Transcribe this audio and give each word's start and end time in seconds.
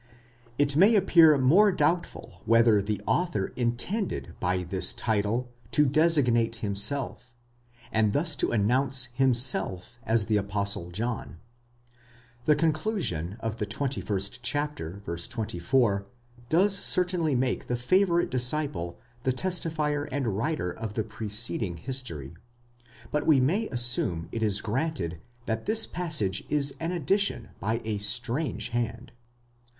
It 0.57 0.75
may 0.75 0.95
appear 0.95 1.37
more 1.37 1.71
doubtful 1.71 2.41
whether 2.45 2.81
the 2.81 3.01
author 3.05 3.53
intended 3.55 4.33
by 4.39 4.63
this 4.63 4.93
title 4.93 5.51
to. 5.73 5.85
designate 5.85 6.55
himself, 6.55 7.35
and 7.91 8.11
thus 8.11 8.35
to 8.37 8.51
announce 8.51 9.09
himself 9.13 9.99
as 10.01 10.25
the 10.25 10.37
Apostle 10.37 10.89
John. 10.89 11.37
The 12.45 12.55
conclusion 12.55 13.37
of 13.41 13.57
the 13.57 13.67
twenty 13.67 14.01
first 14.01 14.41
chapter, 14.41 15.03
v. 15.05 15.21
24, 15.29 16.07
does 16.49 16.75
certainly 16.79 17.35
make 17.35 17.67
the 17.67 17.75
favourite 17.77 18.31
disciple 18.31 18.97
the 19.21 19.31
testifier 19.31 20.09
and 20.11 20.35
writer 20.35 20.71
of 20.71 20.95
the 20.95 21.03
preceding 21.03 21.77
history; 21.77 22.33
but 23.11 23.27
we 23.27 23.39
may 23.39 23.67
assume 23.67 24.29
it 24.31 24.41
as 24.41 24.61
granted 24.61 25.21
that 25.45 25.67
this 25.67 25.85
passage 25.85 26.43
is 26.49 26.73
an 26.79 26.91
addition 26.91 27.49
by 27.59 27.79
a 27.85 27.99
strange 27.99 28.69
hand. 28.69 29.11